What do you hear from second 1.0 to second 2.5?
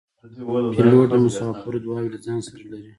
د مسافرو دعاوې له ځان